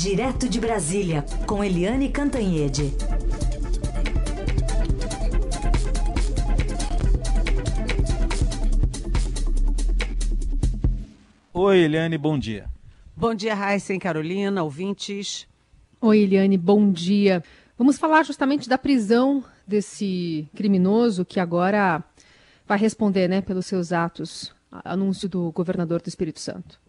[0.00, 2.94] Direto de Brasília, com Eliane Cantanhede.
[11.52, 12.70] Oi, Eliane, bom dia.
[13.16, 15.48] Bom dia, Raíssa e Carolina, ouvintes.
[16.00, 17.42] Oi, Eliane, bom dia.
[17.76, 22.04] Vamos falar justamente da prisão desse criminoso que agora
[22.68, 24.54] vai responder né, pelos seus atos.
[24.70, 26.80] Anúncio do governador do Espírito Santo.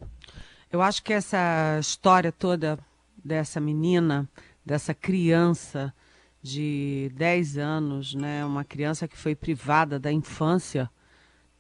[0.72, 2.78] Eu acho que essa história toda
[3.24, 4.30] dessa menina,
[4.66, 5.94] dessa criança
[6.42, 10.90] de 10 anos, né, uma criança que foi privada da infância,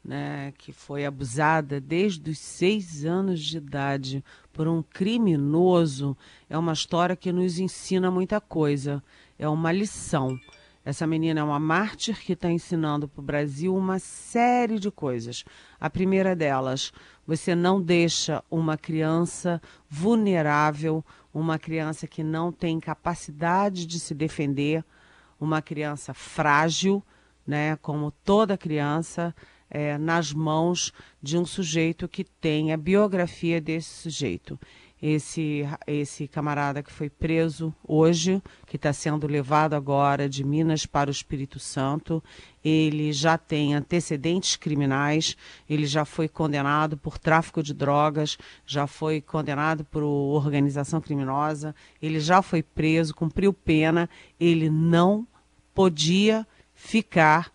[0.03, 4.23] né, que foi abusada desde os seis anos de idade
[4.53, 6.17] por um criminoso,
[6.49, 9.03] é uma história que nos ensina muita coisa,
[9.37, 10.39] é uma lição.
[10.89, 15.45] Essa menina é uma mártir que está ensinando para o Brasil uma série de coisas.
[15.79, 16.91] A primeira delas,
[17.27, 24.83] você não deixa uma criança vulnerável, uma criança que não tem capacidade de se defender,
[25.39, 27.03] uma criança frágil,
[27.45, 29.35] né, como toda criança,
[29.69, 34.59] é, nas mãos de um sujeito que tem a biografia desse sujeito
[35.01, 41.09] esse, esse camarada que foi preso hoje, que está sendo levado agora de Minas para
[41.09, 42.23] o Espírito Santo.
[42.63, 45.37] Ele já tem antecedentes criminais,
[45.69, 52.19] ele já foi condenado por tráfico de drogas, já foi condenado por organização criminosa, ele
[52.19, 55.25] já foi preso, cumpriu pena, ele não
[55.73, 57.51] podia ficar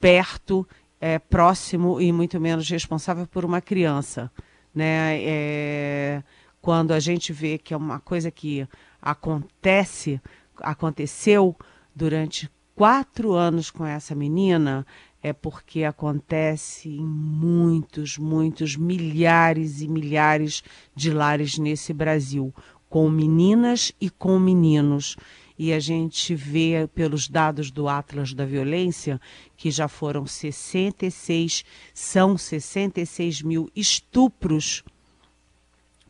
[0.00, 0.66] perto,
[1.00, 4.30] é, próximo e muito menos responsável por uma criança.
[4.74, 5.18] Né?
[5.22, 6.22] É,
[6.68, 8.68] quando a gente vê que é uma coisa que
[9.00, 10.20] acontece,
[10.58, 11.56] aconteceu
[11.96, 14.86] durante quatro anos com essa menina,
[15.22, 20.62] é porque acontece em muitos, muitos, milhares e milhares
[20.94, 22.54] de lares nesse Brasil,
[22.86, 25.16] com meninas e com meninos.
[25.58, 29.18] E a gente vê pelos dados do Atlas da Violência
[29.56, 34.84] que já foram 66, são 66 mil estupros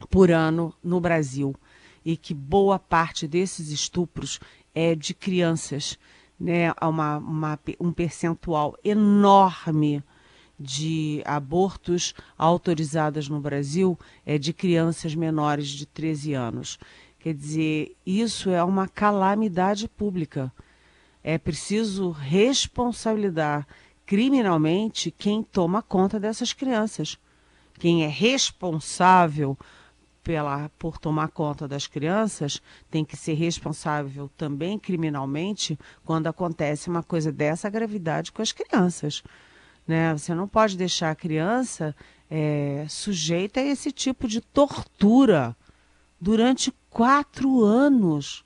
[0.06, 1.54] por ano no Brasil
[2.04, 4.40] e que boa parte desses estupros
[4.74, 5.98] é de crianças,
[6.38, 6.72] né?
[6.80, 10.02] Uma, uma, um percentual enorme
[10.58, 16.78] de abortos autorizados no Brasil é de crianças menores de 13 anos.
[17.18, 20.52] Quer dizer, isso é uma calamidade pública.
[21.22, 23.66] É preciso responsabilizar
[24.06, 27.18] criminalmente quem toma conta dessas crianças.
[27.78, 29.56] Quem é responsável
[30.28, 37.02] pela, por tomar conta das crianças tem que ser responsável também criminalmente quando acontece uma
[37.02, 39.22] coisa dessa gravidade com as crianças.
[39.86, 40.12] Né?
[40.12, 41.96] Você não pode deixar a criança
[42.30, 45.56] é, sujeita a esse tipo de tortura
[46.20, 48.44] durante quatro anos.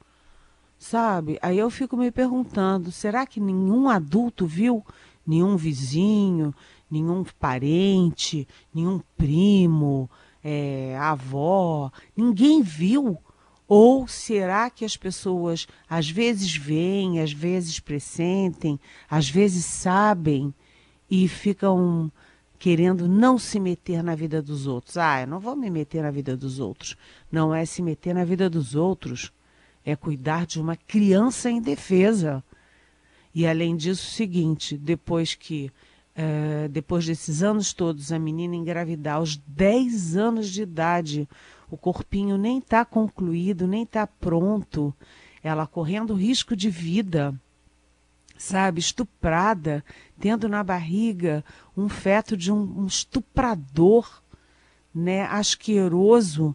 [0.79, 1.37] Sabe?
[1.43, 4.87] Aí eu fico me perguntando: será que nenhum adulto viu?
[5.27, 6.55] Nenhum vizinho,
[6.89, 10.09] nenhum parente, nenhum primo,
[10.43, 13.19] é, a avó, ninguém viu?
[13.69, 20.53] Ou será que as pessoas às vezes veem, às vezes pressentem, às vezes sabem
[21.11, 22.13] e ficam
[22.59, 24.97] querendo não se meter na vida dos outros?
[24.97, 26.97] Ah, eu não vou me meter na vida dos outros.
[27.31, 29.33] Não é se meter na vida dos outros,
[29.85, 32.45] é cuidar de uma criança indefesa.
[33.35, 35.73] E além disso, o seguinte: depois que
[36.15, 41.27] Uh, depois desses anos todos, a menina engravidar aos 10 anos de idade,
[41.71, 44.95] o corpinho nem está concluído, nem está pronto,
[45.43, 47.35] ela correndo risco de vida,
[48.37, 49.83] sabe, estuprada,
[50.21, 51.43] tendo na barriga
[51.75, 54.23] um feto de um, um estuprador,
[54.95, 56.55] né, asqueroso,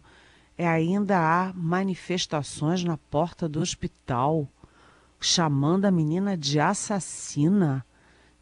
[0.56, 4.48] é, ainda há manifestações na porta do hospital,
[5.20, 7.84] chamando a menina de assassina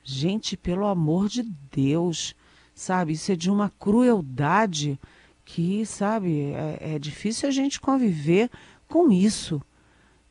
[0.09, 2.33] Gente, pelo amor de Deus,
[2.72, 3.15] sabe?
[3.15, 5.00] Isso é de uma crueldade
[5.44, 8.48] que, sabe, é, é difícil a gente conviver
[8.86, 9.60] com isso.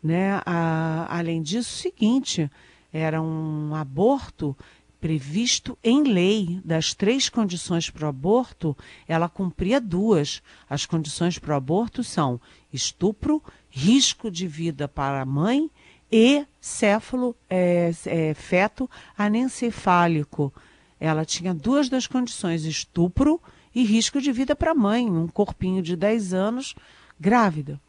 [0.01, 0.41] Né?
[0.45, 2.49] A, além disso, o seguinte,
[2.89, 4.55] era um aborto
[5.01, 6.61] previsto em lei.
[6.63, 10.41] Das três condições para o aborto, ela cumpria duas.
[10.69, 12.39] As condições para o aborto são
[12.71, 15.69] estupro, risco de vida para a mãe
[16.11, 20.53] e céfalo, é, é, feto anencefálico.
[20.99, 23.41] Ela tinha duas das condições, estupro
[23.73, 26.73] e risco de vida para a mãe, um corpinho de 10 anos,
[27.19, 27.79] grávida.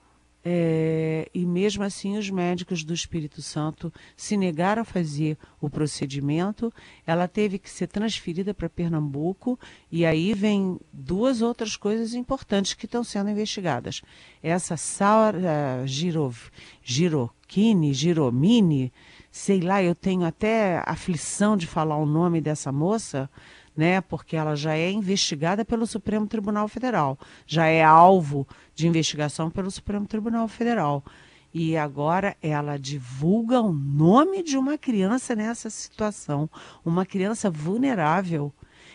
[0.49, 6.73] é, e mesmo assim os médicos do Espírito Santo se negaram a fazer o procedimento.
[7.05, 9.59] Ela teve que ser transferida para Pernambuco
[9.91, 14.03] e aí vem duas outras coisas importantes que estão sendo investigadas.
[14.41, 16.37] Essa Saura Girov,
[17.47, 18.93] Giroquini, Giromini,
[19.31, 23.31] sei lá, eu tenho até aflição de falar o nome dessa moça,
[23.77, 24.01] né?
[24.01, 29.71] Porque ela já é investigada pelo Supremo Tribunal Federal, já é alvo de investigação pelo
[29.71, 31.05] Supremo Tribunal Federal.
[31.55, 36.51] E agora ela divulga o nome de uma criança nessa situação,
[36.85, 38.53] uma criança vulnerável,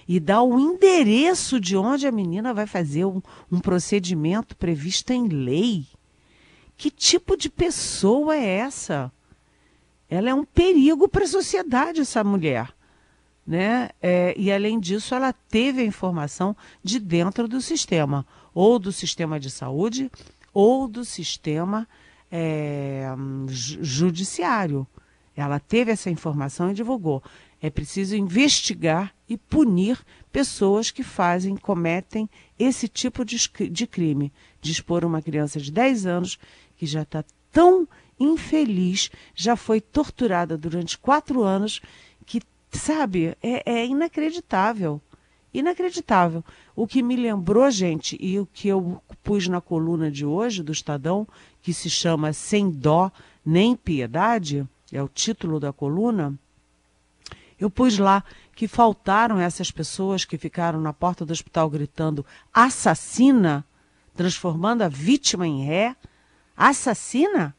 [0.08, 3.22] e dá o endereço de onde a menina vai fazer um,
[3.52, 5.86] um procedimento previsto em lei.
[6.82, 9.12] Que tipo de pessoa é essa?
[10.10, 12.74] Ela é um perigo para a sociedade, essa mulher
[13.46, 13.90] né?
[14.02, 19.38] É, e além disso, ela teve a informação de dentro do sistema, ou do sistema
[19.40, 20.12] de saúde,
[20.54, 21.86] ou do sistema
[22.32, 23.08] é,
[23.48, 24.88] judiciário.
[25.36, 27.22] Ela teve essa informação e divulgou.
[27.62, 30.00] É preciso investigar e punir
[30.32, 33.38] pessoas que fazem, cometem esse tipo de,
[33.70, 34.32] de crime.
[34.62, 36.40] De expor uma criança de 10 anos
[36.82, 37.88] que já está tão
[38.20, 41.80] infeliz, já foi torturada durante quatro anos,
[42.26, 42.42] que
[42.72, 45.00] sabe, é, é inacreditável.
[45.54, 46.44] Inacreditável.
[46.76, 50.72] O que me lembrou, gente, e o que eu pus na coluna de hoje do
[50.72, 51.28] Estadão,
[51.62, 53.12] que se chama Sem Dó
[53.46, 56.34] Nem Piedade, é o título da coluna,
[57.60, 58.24] eu pus lá
[58.56, 63.64] que faltaram essas pessoas que ficaram na porta do hospital gritando assassina,
[64.16, 65.96] transformando a vítima em ré.
[66.56, 67.56] Assassina?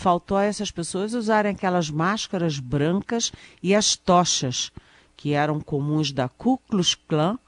[0.00, 3.30] faltou a essas pessoas usarem aquelas máscaras brancas
[3.62, 4.72] e as tochas,
[5.14, 7.38] que eram comuns da Ku Klux Klan,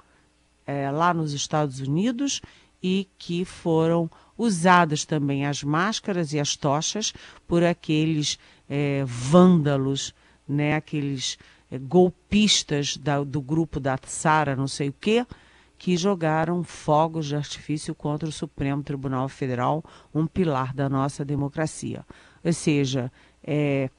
[0.67, 2.43] é, lá nos Estados Unidos,
[2.83, 7.15] e que foram usadas também as máscaras e as tochas
[7.49, 10.15] por aqueles é, vândalos,
[10.47, 11.39] né, aqueles
[11.71, 15.27] é, golpistas da, do grupo da Sara, não sei o quê,
[15.83, 19.85] que jogaram fogos de artifício contra o Supremo Tribunal Federal,
[20.15, 22.07] um pilar da nossa democracia.
[22.45, 23.11] Ou seja,
[23.43, 23.91] é,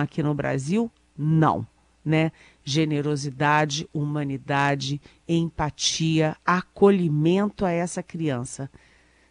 [0.00, 0.90] aqui no Brasil?
[1.14, 1.66] Não.
[2.02, 2.32] Né?
[2.64, 8.70] Generosidade, humanidade, empatia, acolhimento a essa criança,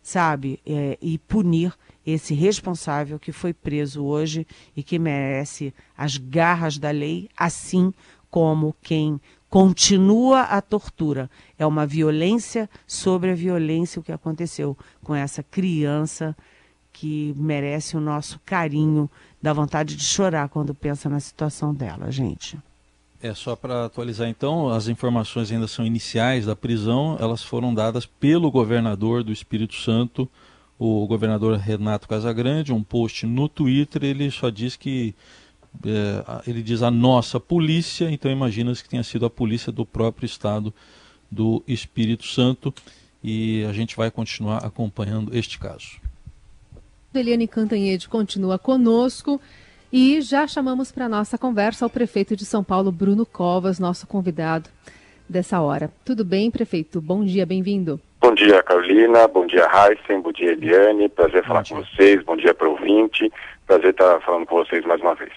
[0.03, 0.59] sabe?
[0.63, 1.73] É, e punir
[2.05, 4.45] esse responsável que foi preso hoje
[4.77, 7.91] e que merece as garras da lei, assim
[8.29, 9.19] como quem
[9.51, 11.29] continua a tortura.
[11.59, 16.35] É uma violência sobre a violência o que aconteceu com essa criança
[16.93, 19.09] que merece o nosso carinho,
[19.41, 22.57] dá vontade de chorar quando pensa na situação dela, gente.
[23.21, 28.05] É só para atualizar então, as informações ainda são iniciais da prisão, elas foram dadas
[28.05, 30.29] pelo governador do Espírito Santo,
[30.79, 35.13] o governador Renato Casagrande, um post no Twitter, ele só diz que
[35.85, 40.25] é, ele diz a nossa polícia, então imagina-se que tenha sido a polícia do próprio
[40.25, 40.73] estado
[41.29, 42.73] do Espírito Santo
[43.23, 45.99] e a gente vai continuar acompanhando este caso.
[47.13, 49.39] Eliane Cantanhede continua conosco
[49.91, 54.69] e já chamamos para nossa conversa o prefeito de São Paulo, Bruno Covas, nosso convidado
[55.27, 55.91] dessa hora.
[56.05, 57.01] Tudo bem, prefeito?
[57.01, 57.99] Bom dia, bem-vindo.
[58.19, 59.27] Bom dia, Carolina.
[59.27, 60.21] Bom dia, Heisen.
[60.21, 61.09] Bom dia, Eliane.
[61.09, 62.23] Prazer falar com vocês.
[62.23, 63.31] Bom dia para o ouvinte.
[63.65, 65.31] Prazer estar falando com vocês mais uma vez.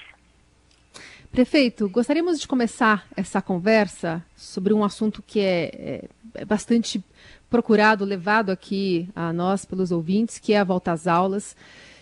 [1.35, 7.03] Prefeito, gostaríamos de começar essa conversa sobre um assunto que é, é, é bastante
[7.51, 11.57] procurado, levado aqui a nós pelos ouvintes, que é a volta às aulas.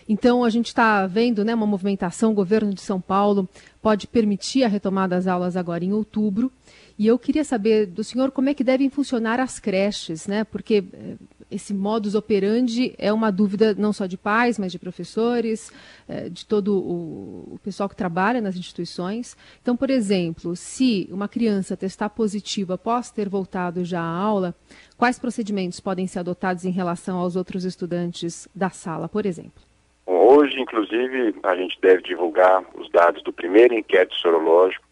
[0.07, 3.49] Então, a gente está vendo né, uma movimentação, o governo de São Paulo
[3.81, 6.51] pode permitir a retomada das aulas agora em outubro.
[6.99, 10.43] E eu queria saber do senhor como é que devem funcionar as creches, né?
[10.43, 11.15] Porque eh,
[11.53, 15.71] esse modus operandi é uma dúvida não só de pais, mas de professores,
[16.09, 19.37] eh, de todo o, pessoal que trabalha nas instituições.
[19.61, 24.55] Então, por exemplo, se uma criança testar positiva após ter voltado já à aula,
[24.97, 29.61] quais procedimentos podem ser adotados em relação aos outros estudantes da sala, por exemplo?
[30.05, 34.85] Hoje, inclusive, a gente deve divulgar os dados do primeiro inquérito sorológico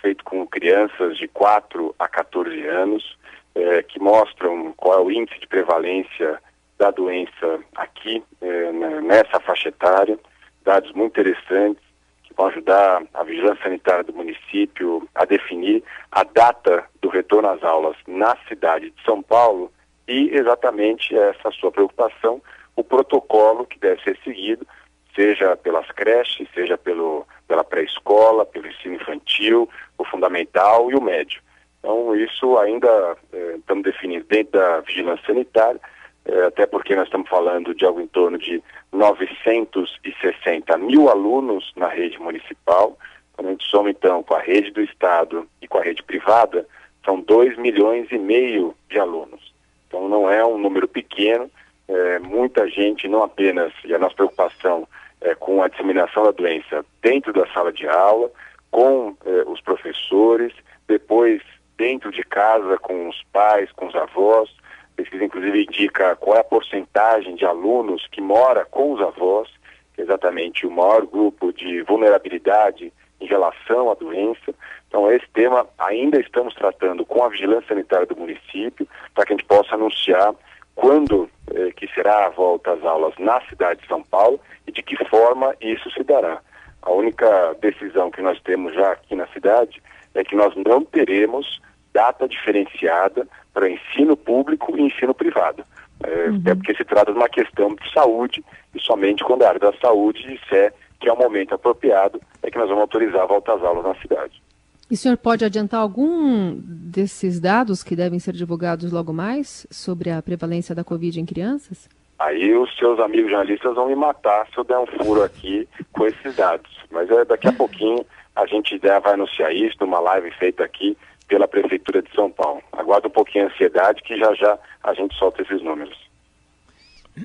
[0.00, 3.16] feito com crianças de 4 a 14 anos
[3.54, 6.40] é, que mostram qual é o índice de prevalência
[6.78, 10.18] da doença aqui, é, nessa faixa etária.
[10.64, 11.82] Dados muito interessantes
[12.22, 17.62] que vão ajudar a vigilância sanitária do município a definir a data do retorno às
[17.62, 19.70] aulas na cidade de São Paulo
[20.08, 22.42] e exatamente essa sua preocupação,
[22.76, 24.66] o protocolo que deve ser seguido,
[25.14, 31.40] seja pelas creches, seja pelo, pela pré-escola, pelo ensino infantil, o fundamental e o médio.
[31.84, 35.78] Então, isso ainda é, estamos definindo dentro da vigilância sanitária,
[36.24, 41.88] é, até porque nós estamos falando de algo em torno de 960 mil alunos na
[41.88, 42.96] rede municipal.
[43.34, 46.66] Quando a gente soma, então, com a rede do Estado e com a rede privada,
[47.04, 49.52] são 2 milhões e meio de alunos.
[49.86, 51.50] Então, não é um número pequeno.
[51.86, 54.88] É, muita gente, não apenas, e a nossa preocupação
[55.20, 58.30] é com a disseminação da doença dentro da sala de aula,
[58.70, 59.14] com
[59.46, 60.52] os professores,
[60.88, 61.42] depois
[61.76, 64.48] dentro de casa com os pais, com os avós.
[64.92, 69.48] A pesquisa, inclusive, indica qual é a porcentagem de alunos que mora com os avós,
[69.94, 74.54] que é exatamente o maior grupo de vulnerabilidade em relação à doença.
[74.88, 79.36] Então, esse tema ainda estamos tratando com a vigilância sanitária do município, para que a
[79.36, 80.34] gente possa anunciar
[80.74, 84.82] quando eh, que será a volta às aulas na cidade de São Paulo e de
[84.82, 86.40] que forma isso se dará.
[86.82, 89.82] A única decisão que nós temos já aqui na cidade
[90.14, 91.60] é que nós não teremos
[91.92, 95.64] data diferenciada para ensino público e ensino privado.
[96.02, 96.36] É, uhum.
[96.38, 98.44] Até porque se trata de uma questão de saúde
[98.74, 102.58] e somente quando a área da saúde disser que é o momento apropriado é que
[102.58, 104.42] nós vamos autorizar a volta às aulas na cidade.
[104.90, 110.10] E o senhor pode adiantar algum desses dados que devem ser divulgados logo mais sobre
[110.10, 111.88] a prevalência da Covid em crianças?
[112.18, 116.06] Aí os seus amigos jornalistas vão me matar se eu der um furo aqui com
[116.06, 116.70] esses dados.
[116.90, 118.04] Mas é, daqui a pouquinho
[118.34, 120.96] a gente já vai anunciar isso numa live feita aqui
[121.28, 122.62] pela Prefeitura de São Paulo.
[122.72, 125.96] Aguarda um pouquinho a ansiedade que já já a gente solta esses números.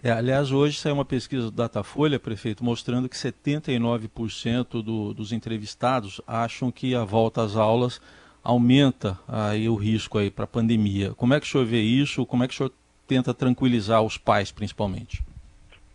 [0.04, 6.22] É, aliás, hoje saiu uma pesquisa do Datafolha, prefeito, mostrando que 79% do, dos entrevistados
[6.28, 8.00] acham que a volta às aulas
[8.44, 11.14] aumenta aí o risco aí para a pandemia.
[11.16, 12.26] Como é que o senhor vê isso?
[12.26, 12.72] Como é que o senhor
[13.08, 15.24] tenta tranquilizar os pais, principalmente?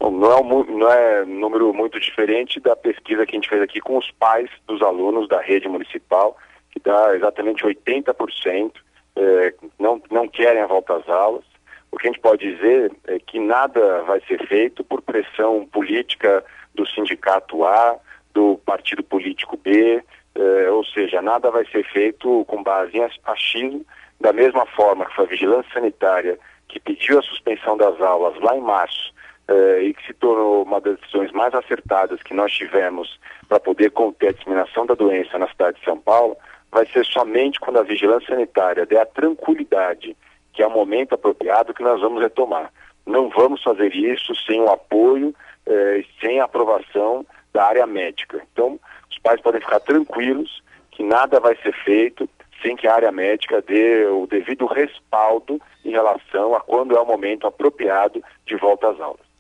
[0.05, 3.49] Bom, não é, um, não é um número muito diferente da pesquisa que a gente
[3.49, 6.37] fez aqui com os pais dos alunos da rede municipal,
[6.71, 8.73] que dá exatamente 80%
[9.17, 11.45] é, não, não querem a volta às aulas.
[11.91, 16.45] O que a gente pode dizer é que nada vai ser feito por pressão política
[16.75, 17.97] do sindicato A,
[18.35, 23.87] do partido político B, é, ou seja, nada vai ser feito com base em achismo,
[24.21, 28.55] da mesma forma que foi a vigilância sanitária que pediu a suspensão das aulas lá
[28.55, 29.14] em março
[29.49, 33.91] eh, e que se tornou uma das decisões mais acertadas que nós tivemos para poder
[33.91, 36.37] conter a disseminação da doença na cidade de São Paulo,
[36.71, 40.17] vai ser somente quando a vigilância sanitária der a tranquilidade
[40.55, 42.73] que é o momento apropriado que nós vamos retomar.
[43.05, 45.35] Não vamos fazer isso sem o apoio,
[45.67, 48.41] eh, sem a aprovação da área médica.
[48.53, 48.79] Então,
[49.11, 52.29] os pais podem ficar tranquilos que nada vai ser feito
[52.63, 57.07] sem que a área médica dê o devido respaldo em relação a quando é o
[57.07, 59.34] momento apropriado de volta às aulas.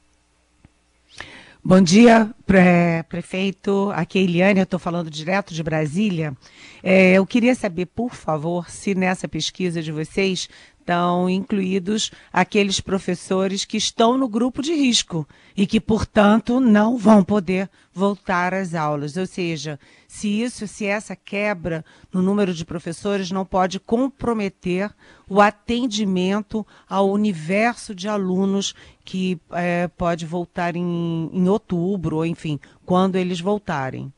[1.66, 3.90] Bom dia, pre prefeito.
[3.94, 6.36] Aqui é Eliane, eu estou falando direto de Brasília.
[6.82, 10.46] É, eu queria saber, por favor, se nessa pesquisa de vocês
[10.84, 15.26] estão incluídos aqueles professores que estão no grupo de risco
[15.56, 19.16] e que, portanto, não vão poder voltar às aulas.
[19.16, 24.94] Ou seja, se isso, se essa quebra no número de professores não pode comprometer
[25.26, 28.74] o atendimento ao universo de alunos
[29.04, 34.12] que é, pode voltar em, em outubro, ou enfim, quando eles voltarem.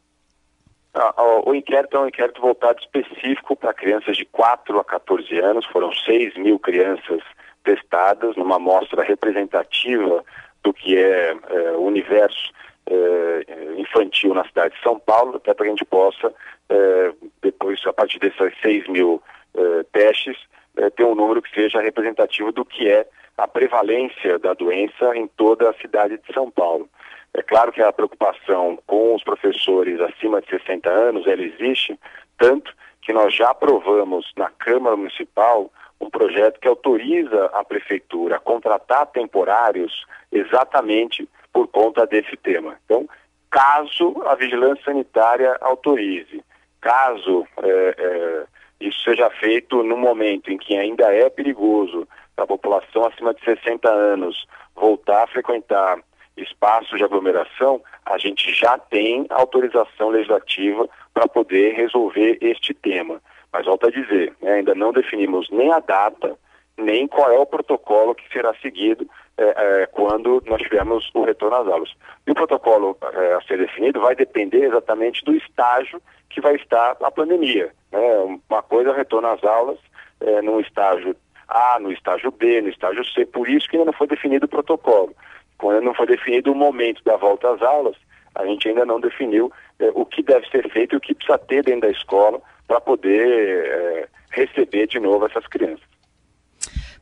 [0.99, 5.67] Ah, o inquérito é um inquérito voltado específico para crianças de 4 a 14 anos.
[5.67, 7.23] Foram 6 mil crianças
[7.62, 10.25] testadas numa amostra representativa
[10.62, 12.50] do que é, é o universo
[12.87, 16.33] é, infantil na cidade de São Paulo, até para que a gente possa,
[16.71, 17.12] é,
[17.43, 19.23] depois, a partir desses 6 mil
[19.55, 20.38] é, testes,
[20.79, 25.26] é, ter um número que seja representativo do que é a prevalência da doença em
[25.26, 26.88] toda a cidade de São Paulo.
[27.37, 31.99] É claro que a preocupação com os professores acima de 60 anos, ela existe,
[32.38, 38.40] tanto que nós já aprovamos na Câmara Municipal um projeto que autoriza a Prefeitura a
[38.40, 42.78] contratar temporários exatamente por conta desse tema.
[42.87, 43.07] Então,
[43.50, 46.43] caso a vigilância sanitária autorize,
[46.81, 48.47] caso é, é,
[48.81, 53.90] isso seja feito no momento em que ainda é perigoso a população acima de 60
[53.90, 55.99] anos voltar a frequentar
[56.37, 63.21] espaços de aglomeração, a gente já tem autorização legislativa para poder resolver este tema.
[63.52, 66.37] Mas volto a dizer, né, ainda não definimos nem a data,
[66.76, 71.57] nem qual é o protocolo que será seguido é, é, quando nós tivermos o retorno
[71.57, 71.90] às aulas.
[72.26, 76.97] E o protocolo é, a ser definido vai depender exatamente do estágio que vai estar
[77.02, 77.71] a pandemia.
[77.90, 78.38] Né?
[78.49, 79.78] Uma coisa é retorno às aulas
[80.21, 81.16] é, num estágio
[81.49, 84.49] A, no estágio B, no estágio C, por isso que ainda não foi definido o
[84.49, 85.14] protocolo.
[85.59, 87.97] Quando não foi definido o momento da volta às aulas,
[88.35, 91.39] a gente ainda não definiu é, o que deve ser feito e o que precisa
[91.39, 95.87] ter dentro da escola para poder é, receber de novo essas crianças.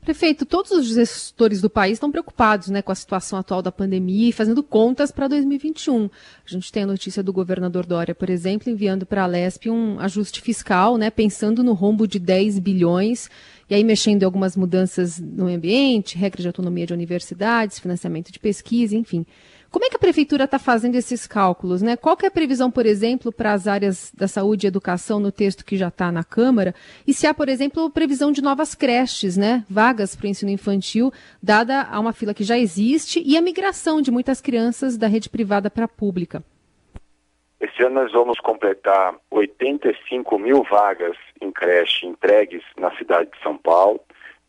[0.04, 4.28] Prefeito, todos os gestores do país estão preocupados né, com a situação atual da pandemia
[4.28, 6.04] e fazendo contas para 2021.
[6.04, 6.08] A
[6.44, 10.42] gente tem a notícia do governador Dória, por exemplo, enviando para a Lesp um ajuste
[10.42, 13.30] fiscal, né, pensando no rombo de 10 bilhões,
[13.68, 18.38] e aí mexendo em algumas mudanças no ambiente, regra de autonomia de universidades, financiamento de
[18.38, 19.26] pesquisa, enfim.
[19.75, 21.83] Como é que a prefeitura está fazendo esses cálculos?
[21.83, 21.97] Né?
[21.97, 25.64] Qual é a previsão, por exemplo, para as áreas da saúde e educação no texto
[25.64, 26.73] que já está na Câmara?
[27.04, 29.64] E se há, por exemplo, previsão de novas creches, né?
[29.68, 34.00] vagas para o ensino infantil, dada a uma fila que já existe e a migração
[34.00, 36.44] de muitas crianças da rede privada para a pública?
[37.61, 43.56] Esse ano nós vamos completar 85 mil vagas em creche entregues na cidade de São
[43.56, 44.00] Paulo.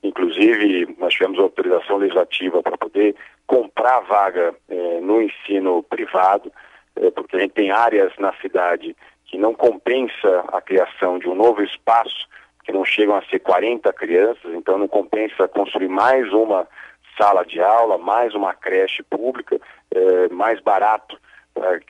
[0.03, 3.15] Inclusive, nós tivemos autorização legislativa para poder
[3.47, 6.51] comprar vaga é, no ensino privado,
[6.95, 11.35] é, porque a gente tem áreas na cidade que não compensa a criação de um
[11.35, 12.27] novo espaço,
[12.63, 16.67] que não chegam a ser 40 crianças, então não compensa construir mais uma
[17.17, 19.59] sala de aula, mais uma creche pública,
[19.91, 21.17] é, mais barato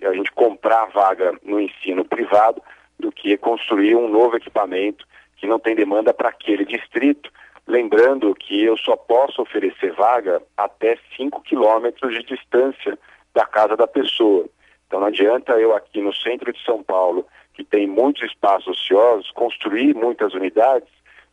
[0.03, 2.61] a gente comprar vaga no ensino privado
[2.99, 5.05] do que construir um novo equipamento
[5.37, 7.31] que não tem demanda para aquele distrito
[7.67, 12.97] Lembrando que eu só posso oferecer vaga até 5 quilômetros de distância
[13.33, 14.45] da casa da pessoa.
[14.85, 17.25] Então não adianta eu aqui no centro de São Paulo,
[17.55, 20.87] que tem muitos espaços ociosos, construir muitas unidades,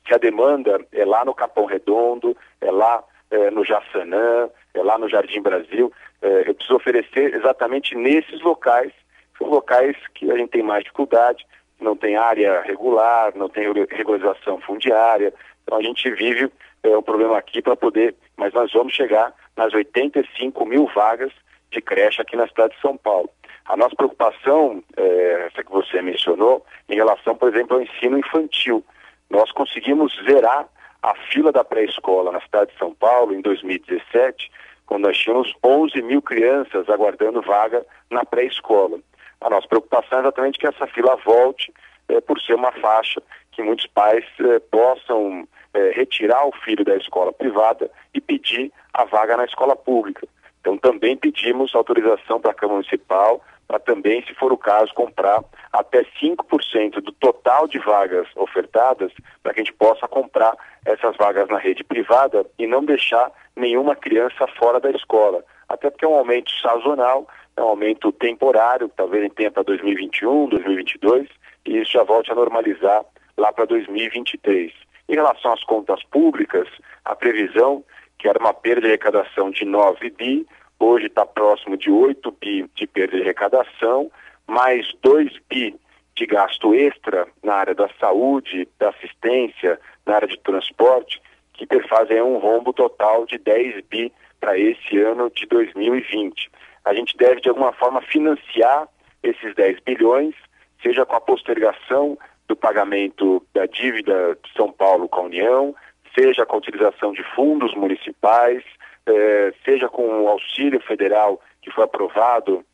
[0.06, 4.96] se a demanda é lá no Capão Redondo, é lá é, no Jaçanã, é lá
[4.96, 5.92] no Jardim Brasil.
[6.22, 8.92] É, eu preciso oferecer exatamente nesses locais,
[9.38, 11.46] são locais que a gente tem mais dificuldade,
[11.80, 16.50] não tem área regular, não tem regularização fundiária, então a gente vive
[16.82, 21.32] é, um problema aqui para poder, mas nós vamos chegar nas 85 mil vagas
[21.70, 23.30] de creche aqui na cidade de São Paulo.
[23.64, 28.84] A nossa preocupação, é, essa que você mencionou, em relação, por exemplo, ao ensino infantil.
[29.30, 30.66] Nós conseguimos zerar
[31.02, 34.50] a fila da pré-escola na cidade de São Paulo em 2017,
[34.86, 38.98] quando nós tínhamos 11 mil crianças aguardando vaga na pré-escola.
[39.42, 41.72] A nossa preocupação é exatamente que essa fila volte,
[42.08, 46.96] é, por ser uma faixa que muitos pais é, possam é, retirar o filho da
[46.96, 50.26] escola privada e pedir a vaga na escola pública.
[50.60, 55.42] Então também pedimos autorização para a Câmara Municipal para também, se for o caso, comprar
[55.72, 59.10] até 5% do total de vagas ofertadas
[59.42, 63.96] para que a gente possa comprar essas vagas na rede privada e não deixar nenhuma
[63.96, 65.42] criança fora da escola.
[65.72, 69.62] Até porque é um aumento sazonal, é um aumento temporário, talvez a gente tenha para
[69.62, 71.26] 2021, 2022,
[71.64, 73.02] e isso já volte a normalizar
[73.38, 74.70] lá para 2023.
[75.08, 76.68] Em relação às contas públicas,
[77.06, 77.82] a previsão,
[78.18, 80.46] que era uma perda de arrecadação de 9 bi,
[80.78, 84.12] hoje está próximo de 8 bi de perda de arrecadação,
[84.46, 85.74] mais 2 bi
[86.14, 91.22] de gasto extra na área da saúde, da assistência, na área de transporte,
[91.54, 96.50] que perfazem um rombo total de 10 bi para esse ano de 2020.
[96.84, 98.88] A gente deve, de alguma forma, financiar
[99.22, 100.34] esses 10 bilhões,
[100.82, 105.74] seja com a postergação do pagamento da dívida de São Paulo com a União,
[106.12, 108.64] seja com a utilização de fundos municipais,
[109.06, 112.64] eh, seja com o auxílio federal que foi aprovado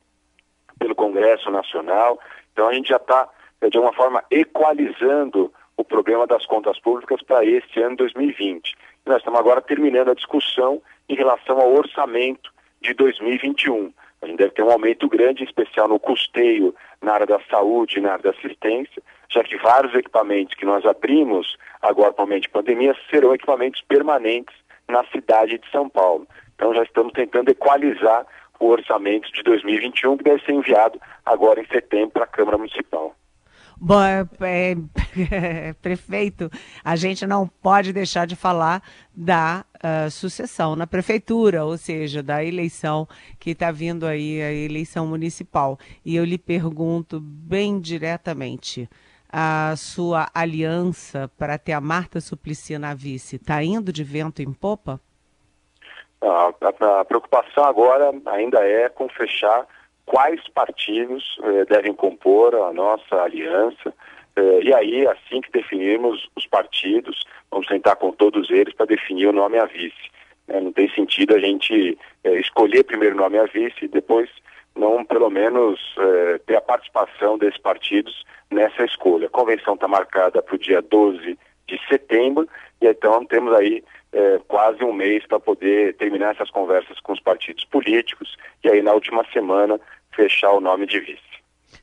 [0.79, 2.19] pelo Congresso Nacional.
[2.51, 3.29] Então a gente já está,
[3.61, 8.75] eh, de alguma forma, equalizando o problema das contas públicas para este ano 2020.
[9.09, 13.91] Nós estamos agora terminando a discussão em relação ao orçamento de 2021.
[14.21, 18.03] A gente deve ter um aumento grande, em especial no custeio na área da saúde,
[18.03, 22.43] na área da assistência, já que vários equipamentos que nós abrimos agora para o momento
[22.43, 24.55] de pandemia serão equipamentos permanentes
[24.87, 26.29] na cidade de São Paulo.
[26.55, 28.27] Então já estamos tentando equalizar
[28.61, 33.15] o orçamento de 2021 que deve ser enviado agora em setembro para a Câmara Municipal.
[33.81, 34.75] Bom, é,
[35.81, 36.51] prefeito,
[36.85, 38.83] a gente não pode deixar de falar
[39.15, 43.07] da uh, sucessão na prefeitura, ou seja, da eleição
[43.39, 45.79] que está vindo aí, a eleição municipal.
[46.05, 48.89] E eu lhe pergunto bem diretamente,
[49.31, 54.53] a sua aliança para ter a Marta Suplicy na vice está indo de vento em
[54.53, 55.01] popa?
[56.21, 59.67] A, a, a, preocupação agora ainda é com fechar
[60.09, 63.95] quais partidos eh, devem compor a nossa aliança.
[64.35, 69.27] Eh, e aí, assim que definirmos os partidos, vamos sentar com todos eles para definir
[69.27, 70.11] o nome a vice.
[70.47, 70.61] Né?
[70.61, 74.29] Não tem sentido a gente eh, escolher primeiro o nome a vice e depois
[74.75, 79.27] não, pelo menos, eh, ter a participação desses partidos nessa escolha.
[79.27, 82.49] A convenção está marcada para o dia 12 de setembro
[82.81, 87.21] e então temos aí é, quase um mês para poder terminar essas conversas com os
[87.21, 89.81] partidos políticos e aí na última semana
[90.15, 91.23] fechar o nome de vice.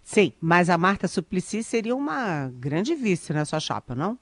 [0.01, 4.17] Sim, mas a Marta Suplicy seria uma grande vice na sua chapa, não?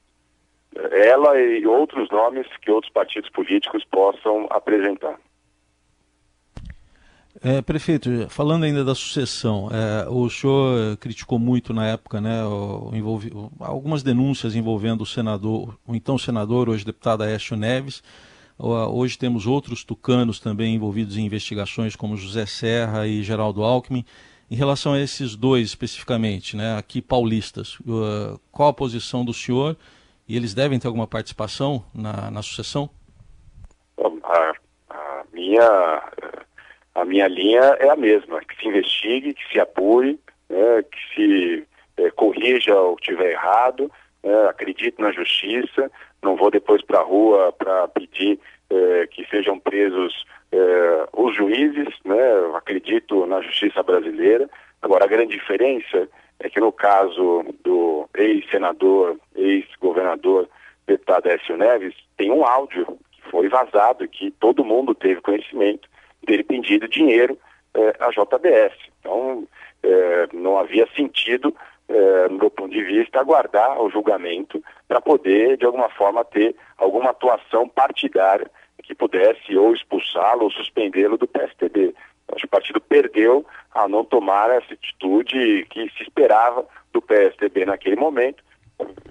[0.90, 5.18] ela e outros nomes que outros partidos políticos possam apresentar.
[7.42, 12.90] É, prefeito, falando ainda da sucessão, é, o senhor criticou muito na época, né, o,
[12.94, 18.02] envolvi, algumas denúncias envolvendo o senador, o então senador, hoje deputado Aécio Neves.
[18.56, 24.04] Hoje temos outros tucanos também envolvidos em investigações, como José Serra e Geraldo Alckmin.
[24.48, 27.76] Em relação a esses dois especificamente, né, aqui paulistas,
[28.52, 29.76] qual a posição do senhor
[30.28, 32.88] e eles devem ter alguma participação na, na sucessão?
[33.98, 34.52] A,
[34.90, 36.02] a, minha,
[36.94, 41.64] a minha linha é a mesma, que se investigue, que se apure, né, que se
[41.96, 43.90] é, corrija o que tiver errado,
[44.22, 45.90] né, acredito na justiça,
[46.22, 48.38] não vou depois para a rua para pedir
[48.70, 52.56] é, que sejam presos é, os juízes, né?
[52.56, 54.48] Acredito na justiça brasileira.
[54.80, 60.48] Agora, a grande diferença é que no caso do ex-senador, ex-governador,
[60.86, 65.88] deputado Écio Neves, tem um áudio que foi vazado, que todo mundo teve conhecimento
[66.24, 67.38] dele pedindo dinheiro
[67.74, 68.74] é, à JBS.
[69.00, 69.46] Então,
[69.82, 71.54] é, não havia sentido,
[71.88, 76.54] é, no meu ponto de vista, aguardar o julgamento para poder, de alguma forma, ter
[76.78, 78.50] alguma atuação partidária
[78.82, 81.94] que pudesse ou expulsá-lo ou suspendê-lo do PSDB.
[82.28, 87.66] Acho que o partido perdeu a não tomar essa atitude que se esperava do PSDB
[87.66, 88.42] naquele momento.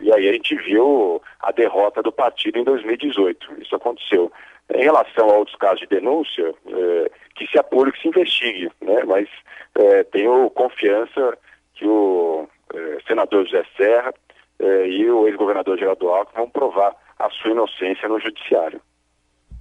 [0.02, 3.62] E aí a gente viu a derrota do partido em 2018.
[3.62, 4.32] Isso aconteceu.
[4.74, 8.72] Em relação a outros casos de denúncia, é, que se apure, que se investigue.
[8.82, 9.04] Né?
[9.06, 9.28] Mas
[9.76, 11.38] é, tenho confiança
[11.74, 14.14] que o é, senador José Serra
[14.60, 18.82] é, e o ex-governador Geraldo Alckmin vão provar a sua inocência no judiciário.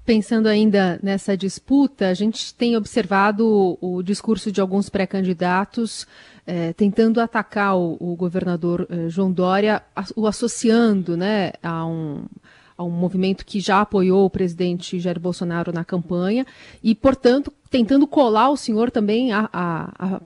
[0.04, 6.08] Pensando ainda nessa disputa, a gente tem observado o, discurso de alguns pré-candidatos
[6.44, 9.80] eh, tentando atacar o, o governador eh, João Dória,
[10.16, 12.24] o associando né, a, um,
[12.82, 16.44] um movimento que já apoiou o presidente Jair Bolsonaro na campanha
[16.82, 20.20] e, portanto, tentando colar o senhor também a, a,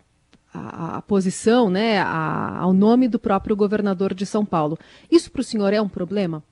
[0.53, 4.79] a, a posição, né, ao nome do próprio governador de São Paulo.
[5.11, 6.43] Isso para o senhor é um problema?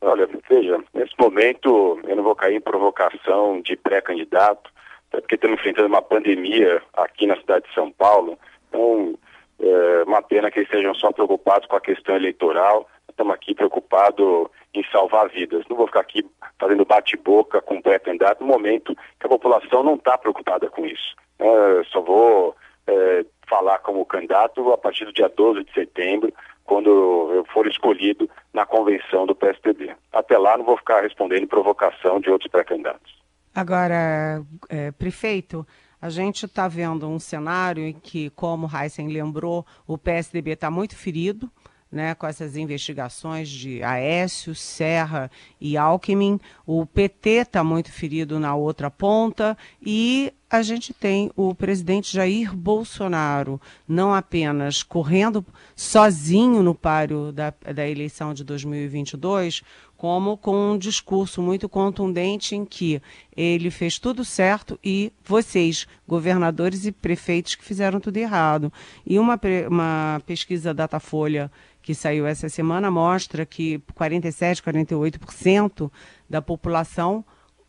[0.00, 4.70] Olha, veja, nesse momento eu não vou cair em provocação de pré-candidato,
[5.08, 8.38] até porque estamos enfrentando uma pandemia aqui na cidade de São Paulo.
[8.68, 9.14] Então,
[9.60, 12.88] é uma pena que eles estejam só preocupados com a questão eleitoral.
[13.08, 15.64] Estamos aqui preocupados em salvar vidas.
[15.68, 16.24] Não vou ficar aqui
[16.58, 21.14] fazendo bate-boca com pré-candidato no momento que a população não está preocupada com isso.
[21.38, 26.32] É, só vou é, falar como candidato a partir do dia 12 de setembro,
[26.64, 26.88] quando
[27.32, 29.94] eu for escolhido na convenção do PSDB.
[30.12, 33.22] Até lá não vou ficar respondendo provocação de outros pré-candidatos.
[33.54, 35.64] Agora, é, prefeito,
[36.04, 40.94] a gente está vendo um cenário em que, como Heisen lembrou, o PSDB está muito
[40.94, 41.50] ferido.
[41.90, 46.40] Né, com essas investigações de Aécio, Serra e Alckmin.
[46.66, 52.52] O PT está muito ferido na outra ponta e a gente tem o presidente Jair
[52.52, 59.62] Bolsonaro não apenas correndo sozinho no páreo da, da eleição de 2022,
[60.04, 63.00] como com um discurso muito contundente em que
[63.34, 68.70] ele fez tudo certo e vocês, governadores e prefeitos, que fizeram tudo errado.
[69.06, 75.90] E uma, uma pesquisa Datafolha que saiu essa semana mostra que 47, 48%
[76.28, 77.24] da população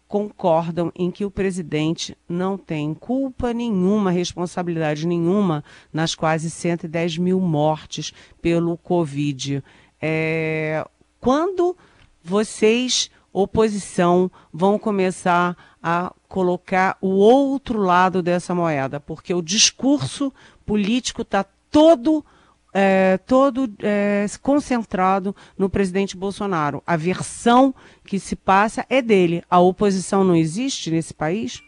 [0.06, 7.40] concordam em que o presidente não tem culpa nenhuma, responsabilidade nenhuma nas quase 110 mil
[7.40, 9.64] mortes pelo Covid.
[10.02, 10.86] É,
[11.22, 11.78] quando
[12.26, 19.00] vocês, oposição, vão começar a colocar o outro lado dessa moeda?
[19.00, 20.34] Porque o discurso
[20.66, 22.26] político está todo
[22.74, 26.84] é, todo é, concentrado no presidente Bolsonaro.
[26.86, 29.44] A versão que se passa é dele.
[29.50, 31.64] A oposição não existe nesse país?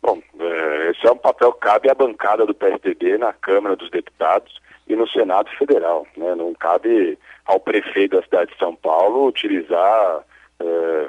[0.00, 3.90] Bom, é, esse é um papel que cabe à bancada do PSDB na Câmara dos
[3.90, 6.06] Deputados e no Senado Federal.
[6.16, 6.34] Né?
[6.34, 10.24] Não cabe ao prefeito da cidade de São Paulo utilizar
[10.60, 11.08] é,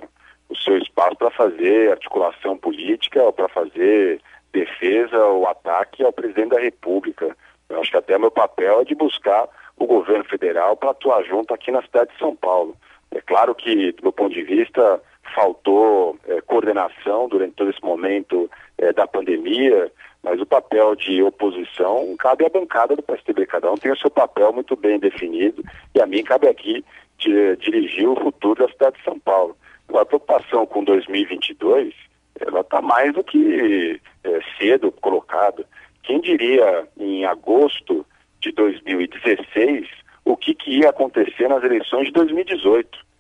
[0.50, 6.50] o seu espaço para fazer articulação política ou para fazer defesa ou ataque ao presidente
[6.50, 7.36] da República.
[7.69, 11.54] Eu acho que até meu papel é de buscar o governo federal para atuar junto
[11.54, 12.76] aqui na cidade de São Paulo.
[13.12, 15.02] É claro que, do meu ponto de vista,
[15.36, 22.15] faltou é, coordenação durante todo esse momento é, da pandemia, mas o papel de oposição
[22.17, 23.45] cabe à bancada do PSDB.
[23.45, 26.83] Cada um tem o seu papel muito bem definido e a mim cabe aqui
[27.17, 29.55] de, dirigir o futuro da cidade de São Paulo.
[29.93, 31.93] A preocupação com 2022,
[32.39, 35.65] ela está mais do que é, cedo colocada.
[36.01, 38.05] Quem diria em agosto
[38.39, 39.88] de 2016
[40.25, 43.12] o que, que ia acontecer nas eleições de 2018?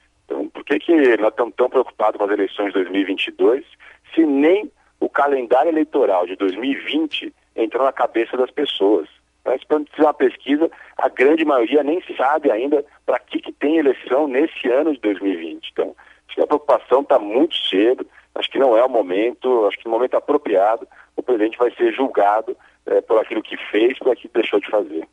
[0.53, 3.65] Por que, que nós estamos tão preocupados com as eleições de 2022
[4.13, 9.07] se nem o calendário eleitoral de 2020 entrou na cabeça das pessoas?
[9.45, 13.77] Mas quando fizer uma pesquisa, a grande maioria nem sabe ainda para que, que tem
[13.77, 15.69] eleição nesse ano de 2020.
[15.71, 15.95] Então,
[16.27, 19.85] acho que a preocupação está muito cedo, acho que não é o momento, acho que
[19.85, 24.31] no momento apropriado o presidente vai ser julgado é, por aquilo que fez, por aquilo
[24.31, 25.07] que deixou de fazer.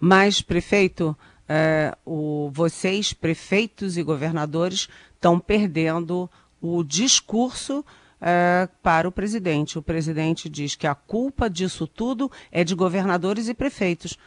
[0.00, 1.16] Mas, prefeito,
[1.48, 2.12] é, o,
[2.58, 6.28] vocês, prefeitos e governadores, estão perdendo
[6.60, 7.84] o discurso
[8.20, 9.78] é, para o presidente.
[9.78, 14.18] O presidente diz que a culpa disso tudo é de governadores e prefeitos.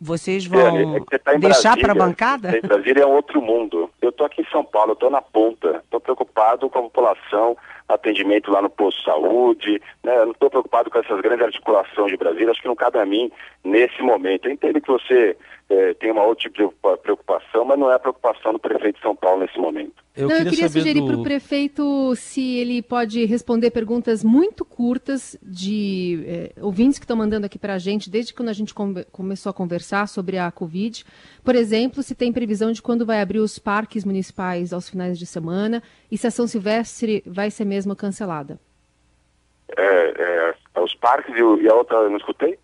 [0.00, 2.60] Vocês vão é, tá deixar para a bancada?
[2.60, 3.88] Brasília é um outro mundo.
[4.02, 7.56] Eu estou aqui em São Paulo, estou na ponta, estou preocupado com a população,
[7.88, 10.16] atendimento lá no posto de saúde, né?
[10.18, 13.06] Eu não estou preocupado com essas grandes articulações de Brasília, acho que não cabe a
[13.06, 13.30] mim
[13.64, 14.46] nesse momento.
[14.46, 15.36] Eu entendo que você
[15.68, 19.02] é, tem uma outra tipo de preocupação, mas não é a preocupação do prefeito de
[19.02, 20.06] São Paulo nesse momento.
[20.16, 21.06] Eu, não, queria, eu queria sugerir do...
[21.06, 27.16] para o prefeito se ele pode responder perguntas muito curtas de eh, ouvintes que estão
[27.16, 30.50] mandando aqui para a gente, desde quando a gente come começou a conversar sobre a
[30.50, 31.04] Covid.
[31.44, 35.26] Por exemplo, se tem previsão de quando vai abrir os parques municipais aos finais de
[35.26, 38.58] semana e se a São Silvestre vai ser mesmo cancelada.
[39.76, 42.58] É, é, os parques e, e a outra eu não escutei?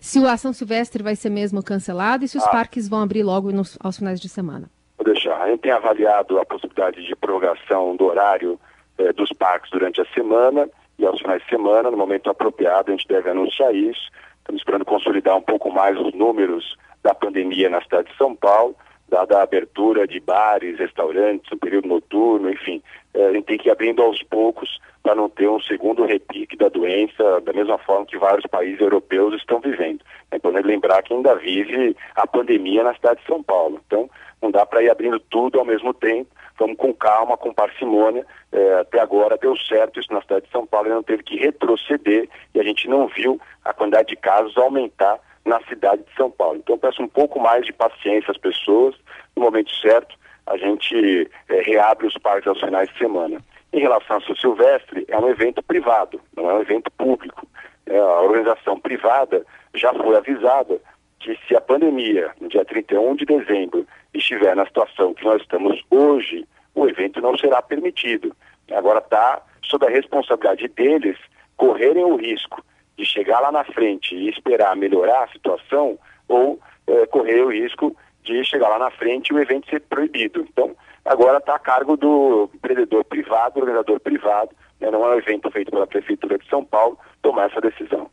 [0.00, 2.50] Se o Ação Silvestre vai ser mesmo cancelado e se os ah.
[2.50, 4.70] parques vão abrir logo nos, aos finais de semana.
[4.96, 5.40] Vou deixar.
[5.42, 8.58] A gente tem avaliado a possibilidade de prorrogação do horário
[8.96, 12.96] eh, dos parques durante a semana e aos finais de semana, no momento apropriado, a
[12.96, 14.10] gente deve anunciar isso.
[14.38, 18.74] Estamos esperando consolidar um pouco mais os números da pandemia na cidade de São Paulo,
[19.08, 22.82] dada a abertura de bares, restaurantes, o período noturno, enfim.
[23.14, 26.56] Eh, a gente tem que ir abrindo aos poucos para não ter um segundo repique
[26.56, 30.04] da doença, da mesma forma que vários países europeus estão vivendo.
[30.30, 33.80] É importante lembrar que ainda vive a pandemia na cidade de São Paulo.
[33.86, 34.10] Então,
[34.42, 36.30] não dá para ir abrindo tudo ao mesmo tempo.
[36.58, 38.26] Vamos com calma, com parcimônia.
[38.52, 42.28] É, até agora deu certo isso na cidade de São Paulo, não teve que retroceder
[42.54, 46.58] e a gente não viu a quantidade de casos aumentar na cidade de São Paulo.
[46.58, 48.94] Então peço um pouco mais de paciência às pessoas.
[49.34, 53.40] No momento certo, a gente é, reabre os parques aos finais de semana.
[53.72, 57.46] Em relação ao São Silvestre, é um evento privado, não é um evento público.
[57.86, 60.80] É, a organização privada já foi avisada
[61.20, 65.82] que se a pandemia, no dia 31 de dezembro, estiver na situação que nós estamos
[65.90, 68.34] hoje, o evento não será permitido.
[68.72, 71.18] Agora está sob a responsabilidade deles
[71.56, 72.62] correrem o risco
[72.98, 77.96] de chegar lá na frente e esperar melhorar a situação ou é, correr o risco
[78.24, 80.44] de chegar lá na frente e o evento ser proibido.
[80.50, 85.50] Então, agora está a cargo do empreendedor privado, organizador privado, né, não é um evento
[85.50, 88.10] feito pela Prefeitura de São Paulo, tomar essa decisão.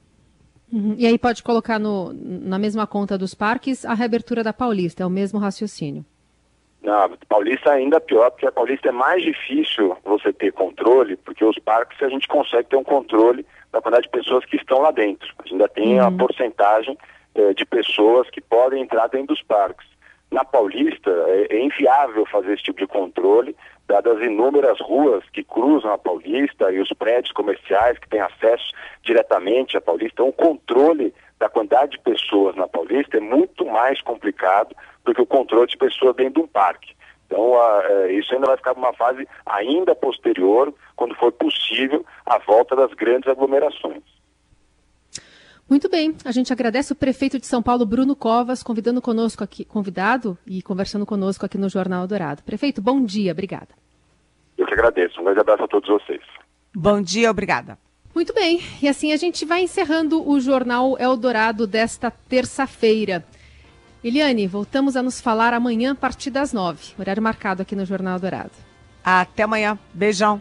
[0.72, 0.96] Uhum.
[0.98, 5.06] E aí pode colocar no, na mesma conta dos parques a reabertura da Paulista, é
[5.06, 6.06] o mesmo raciocínio.
[6.86, 11.44] Não, Paulista é ainda pior, porque a Paulista é mais difícil você ter controle, porque
[11.44, 14.92] os parques a gente consegue ter um controle da quantidade de pessoas que estão lá
[14.92, 15.28] dentro.
[15.40, 16.06] A gente ainda tem uhum.
[16.06, 16.96] a porcentagem
[17.34, 19.88] eh, de pessoas que podem entrar dentro dos parques.
[20.30, 23.56] Na Paulista é, é inviável fazer esse tipo de controle,
[23.88, 28.72] dadas as inúmeras ruas que cruzam a Paulista e os prédios comerciais que têm acesso
[29.02, 30.14] diretamente à Paulista.
[30.22, 35.22] Então, o controle da quantidade de pessoas na Paulista é muito mais complicado do que
[35.22, 36.96] o controle de pessoas dentro de um parque.
[37.28, 42.38] Então, a, é, isso ainda vai ficar numa fase ainda posterior, quando for possível a
[42.40, 44.04] volta das grandes aglomerações.
[45.68, 49.66] Muito bem, a gente agradece o prefeito de São Paulo, Bruno Covas, convidando conosco aqui,
[49.66, 52.44] convidado e conversando conosco aqui no Jornal Dourado.
[52.44, 53.70] Prefeito, bom dia, obrigada.
[54.56, 55.20] Eu que agradeço.
[55.20, 56.22] Um grande abraço a todos vocês.
[56.74, 57.80] Bom dia, obrigada.
[58.14, 63.26] Muito bem, e assim a gente vai encerrando o Jornal Eldorado desta terça-feira.
[64.06, 68.20] Eliane, voltamos a nos falar amanhã a partir das nove, horário marcado aqui no Jornal
[68.20, 68.52] Dourado.
[69.04, 69.80] Até amanhã.
[69.92, 70.40] Beijão.